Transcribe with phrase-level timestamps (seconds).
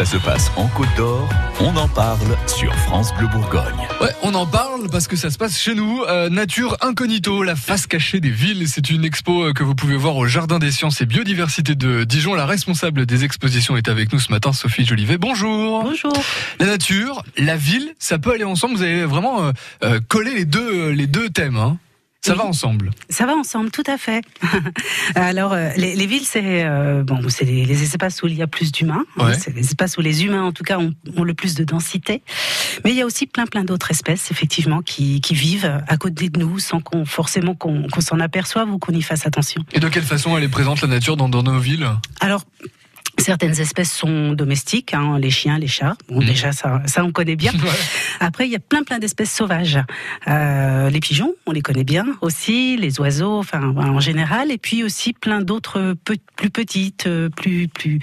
[0.00, 1.28] Ça se passe en Côte d'Or,
[1.60, 3.86] on en parle sur France Bleu Bourgogne.
[4.00, 6.04] Ouais, on en parle parce que ça se passe chez nous.
[6.08, 8.66] Euh, Nature Incognito, la face cachée des villes.
[8.66, 12.04] C'est une expo euh, que vous pouvez voir au Jardin des Sciences et Biodiversité de
[12.04, 12.32] Dijon.
[12.32, 15.18] La responsable des expositions est avec nous ce matin, Sophie Jolivet.
[15.18, 15.82] Bonjour.
[15.84, 16.14] Bonjour.
[16.60, 18.76] La nature, la ville, ça peut aller ensemble.
[18.76, 19.52] Vous avez vraiment euh,
[19.84, 21.58] euh, collé les deux, les deux thèmes.
[21.58, 21.76] Hein.
[22.22, 22.38] Ça Oui.
[22.38, 22.90] va ensemble.
[23.08, 24.22] Ça va ensemble, tout à fait.
[25.14, 28.42] Alors, euh, les, les villes, c'est euh, bon, c'est les, les espaces où il y
[28.42, 29.04] a plus d'humains.
[29.18, 29.32] hein.
[29.38, 32.22] C'est les espaces où les humains, en tout cas, ont, ont le plus de densité.
[32.84, 36.28] Mais il y a aussi plein, plein d'autres espèces, effectivement, qui, qui vivent à côté
[36.28, 39.64] de nous sans qu'on forcément qu'on qu'on s'en aperçoive ou qu'on y fasse attention.
[39.72, 41.88] Et de quelle façon elle est présente la nature dans, dans nos villes?
[42.20, 42.44] Alors.
[43.20, 45.96] Certaines espèces sont domestiques, hein, les chiens, les chats.
[46.08, 46.26] Bon, Mhm.
[46.26, 47.52] déjà, ça, ça, on connaît bien.
[48.20, 49.78] Après, il y a plein plein d'espèces sauvages.
[50.28, 54.82] Euh, les pigeons, on les connaît bien aussi, les oiseaux, enfin en général, et puis
[54.84, 57.98] aussi plein d'autres plus petites, euh, plus plus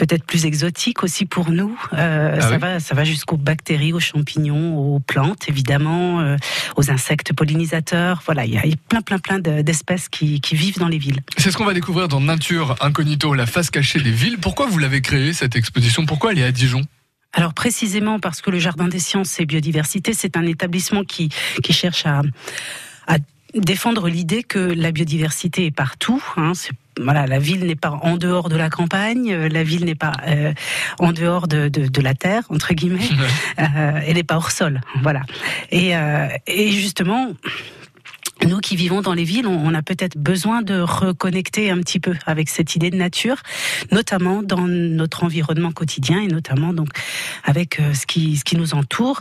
[0.00, 1.78] peut-être plus exotiques aussi pour nous.
[1.92, 6.36] Euh, Ah ça oui va, ça va jusqu'aux bactéries, aux champignons, aux plantes évidemment, euh,
[6.76, 8.22] aux insectes pollinisateurs.
[8.24, 10.78] Voilà, il y a il y a plein plein plein de- d'espèces qui, qui vivent
[10.78, 11.20] dans les villes.
[11.36, 14.38] C'est ce qu'on va découvrir dans Nature Incognito, la face cachée des villes.
[14.40, 16.06] Pourquoi vous l'avez créée cette exposition?
[16.06, 16.80] Pourquoi elle est à Dijon?
[17.34, 21.28] Alors précisément parce que le Jardin des sciences et biodiversité, c'est un établissement qui,
[21.62, 22.22] qui cherche à,
[23.06, 23.18] à
[23.54, 26.22] défendre l'idée que la biodiversité est partout.
[26.36, 29.84] Hein, c'est- voilà, la ville n'est pas en dehors de la campagne, euh, la ville
[29.84, 30.52] n'est pas euh,
[30.98, 33.08] en dehors de, de, de la terre, entre guillemets,
[33.58, 34.80] euh, elle n'est pas hors sol.
[35.02, 35.22] Voilà.
[35.70, 37.28] Et, euh, et justement,
[38.46, 42.14] nous qui vivons dans les villes, on a peut-être besoin de reconnecter un petit peu
[42.24, 43.36] avec cette idée de nature,
[43.92, 46.88] notamment dans notre environnement quotidien et notamment donc
[47.44, 49.20] avec ce qui ce qui nous entoure,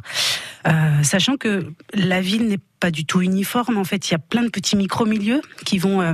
[0.68, 3.78] Euh, sachant que la ville n'est pas du tout uniforme.
[3.78, 6.14] En fait, il y a plein de petits micro-milieux qui vont euh,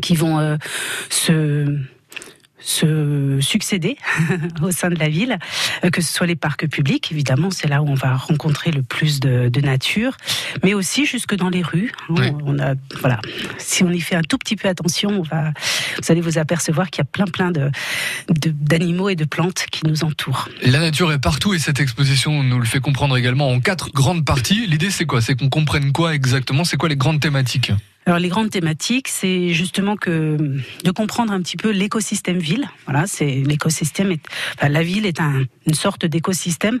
[0.00, 0.56] qui vont euh,
[1.08, 1.78] se
[2.62, 3.96] se succéder
[4.62, 5.38] au sein de la ville,
[5.82, 8.82] euh, que ce soit les parcs publics, évidemment, c'est là où on va rencontrer le
[8.82, 10.14] plus de, de nature,
[10.62, 11.90] mais aussi jusque dans les rues.
[12.10, 12.38] hein.
[12.44, 13.18] On a, voilà,
[13.56, 15.52] si on y fait un tout petit peu attention, on va,
[16.02, 17.70] vous allez vous apercevoir qu'il y a plein, plein de-
[18.28, 20.46] d'animaux et de plantes qui nous entourent.
[20.62, 24.26] La nature est partout et cette exposition nous le fait comprendre également en quatre grandes
[24.26, 24.66] parties.
[24.66, 25.22] L'idée c'est quoi?
[25.22, 26.64] C'est qu'on comprenne quoi exactement?
[26.64, 27.72] C'est quoi les grandes thématiques?
[28.10, 30.36] Alors les grandes thématiques, c'est justement que
[30.82, 32.68] de comprendre un petit peu l'écosystème ville.
[32.86, 34.16] Voilà, c'est l'écosystème.
[34.56, 36.80] Enfin, la ville est un- une sorte d'écosystème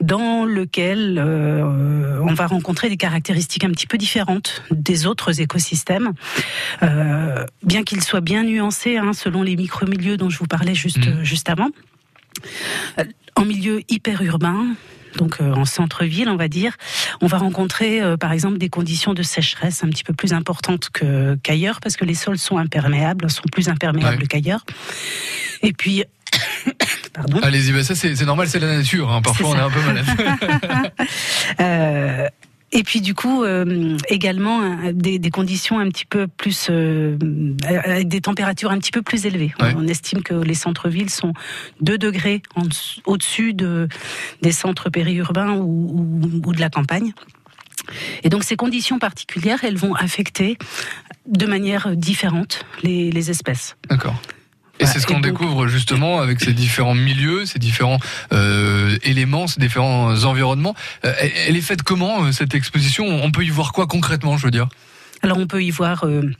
[0.00, 6.14] dans lequel euh, on va rencontrer des caractéristiques un petit peu différentes des autres écosystèmes,
[6.82, 11.06] euh, bien qu'ils soient bien nuancés hein, selon les micro-milieux dont je vous parlais juste
[11.06, 11.22] Mhm.
[11.22, 11.68] juste avant.
[13.36, 14.66] En milieu hyper urbain.
[15.16, 16.72] Donc euh, en centre-ville, on va dire,
[17.20, 20.90] on va rencontrer euh, par exemple des conditions de sécheresse un petit peu plus importantes
[21.42, 24.26] qu'ailleurs parce que les sols sont imperméables, sont plus imperméables Ouais.
[24.26, 24.64] qu'ailleurs.
[25.62, 26.04] Et puis,
[27.14, 27.40] pardon.
[27.42, 29.10] Allez-y, bah ça c'est normal, c'est la nature.
[29.12, 29.22] hein.
[29.22, 30.06] Parfois on est un peu malade.
[31.60, 32.28] Euh,
[32.72, 37.16] et puis du coup euh, également euh, des, des conditions un petit peu plus euh,
[37.64, 39.52] avec des températures un petit peu plus élevées.
[39.60, 39.72] Ouais.
[39.76, 41.32] On estime que les centres-villes sont
[41.80, 42.42] 2 degrés
[43.06, 43.88] au-dessus de,
[44.42, 47.12] des centres périurbains ou, ou- ou de la campagne.
[48.24, 50.58] Et donc ces conditions particulières, elles vont affecter
[51.26, 53.76] de manière différente les, les espèces.
[53.88, 54.20] D'accord.
[54.78, 57.98] Et c'est ce qu'on découvre justement avec ces différents milieux, ces différents
[58.32, 60.74] euh, éléments, ces différents environnements.
[61.04, 63.06] Euh, elle- elle est faite comment euh, cette exposition?
[63.06, 64.68] On peut y voir quoi concrètement, je veux dire?
[65.22, 66.30] Alors on peut y voir euh,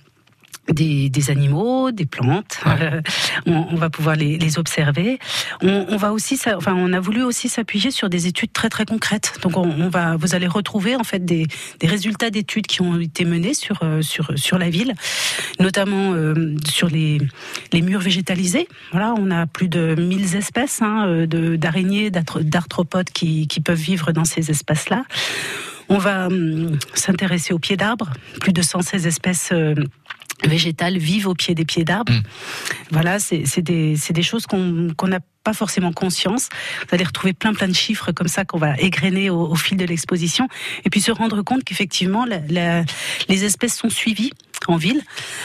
[0.68, 2.58] des, des animaux, des plantes.
[2.66, 3.00] Euh,
[3.46, 5.18] on, on va pouvoir les, les observer.
[5.62, 8.84] On, on va aussi, enfin, on a voulu aussi s'appuyer sur des études très très
[8.84, 9.34] concrètes.
[9.42, 11.46] Donc, on, on va, vous allez retrouver en fait des,
[11.80, 14.94] des résultats d'études qui ont été menées sur euh, sur sur la ville,
[15.60, 17.18] notamment euh, sur les
[17.72, 18.68] les murs végétalisés.
[18.92, 23.78] Voilà, on a plus de 1000 espèces hein, de d'araignées, d'arthro- d'arthropodes qui qui peuvent
[23.78, 25.04] vivre dans ces espaces-là.
[25.88, 28.10] On va hum, s'intéresser aux pieds d'arbres.
[28.40, 29.52] Plus de 116 espèces
[30.44, 32.12] végétales vivent au pied des pieds d'arbres.
[32.12, 32.22] Mm.
[32.90, 36.48] Voilà, c'est des, des choses qu'on n'a pas forcément conscience.
[36.88, 39.76] Vous allez retrouver plein plein de chiffres comme ça qu'on va égrener au, au fil
[39.76, 40.48] de l'exposition
[40.84, 44.32] et puis se rendre compte qu'effectivement les espèces sont suivies
[44.66, 45.02] en ville.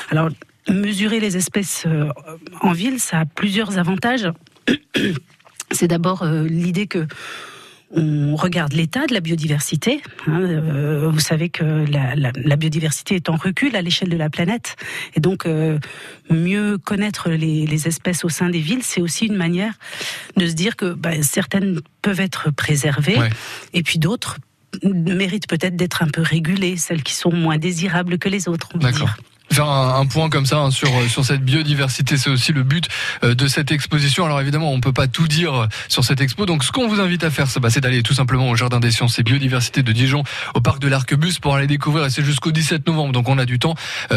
[0.09, 0.29] Alors
[0.69, 2.09] mesurer les espèces euh,
[2.61, 4.31] en ville, ça a plusieurs avantages.
[5.71, 7.07] C'est d'abord euh, l'idée que
[7.93, 10.01] on regarde l'état de la biodiversité.
[10.27, 14.17] hein, euh, vous savez que la, la- la biodiversité est en recul à l'échelle de
[14.17, 14.75] la planète.
[15.15, 15.77] Et donc, euh,
[16.29, 19.73] mieux connaître les, les espèces au sein des villes, c'est aussi une manière
[20.37, 23.29] de se dire que bah, certaines peuvent être préservées Ouais.
[23.73, 24.37] et puis d'autres
[24.83, 28.77] méritent peut-être d'être un peu régulées, celles qui sont moins désirables que les autres, on
[28.77, 28.99] D'accord.
[29.07, 29.17] dire.
[29.51, 32.17] Faire un, point comme ça hein, sur sur cette biodiversité.
[32.17, 32.87] C'est aussi le but
[33.23, 34.25] de cette exposition.
[34.25, 36.45] Alors évidemment, on peut pas tout dire sur cette expo.
[36.45, 38.91] Donc ce qu'on vous invite à faire, bah, c'est d'aller tout simplement au Jardin des
[38.91, 40.23] Sciences et Biodiversité de Dijon,
[40.55, 42.05] au parc de l'Arquebus, pour aller découvrir.
[42.05, 43.75] Et c'est jusqu'au 17 novembre, donc on a du temps.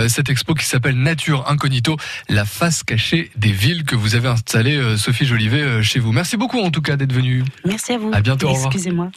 [0.09, 1.97] cette expo qui s'appelle Nature Incognito,
[2.29, 6.13] la face cachée des villes que vous avez installée, Sophie Jolivet, chez vous.
[6.13, 7.45] Merci beaucoup en tout cas d'être venue.
[7.65, 8.11] Merci à vous.
[8.13, 8.51] À bientôt.
[8.51, 9.11] Excusez-moi.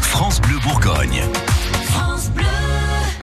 [0.00, 1.22] France Bleu Bourgogne.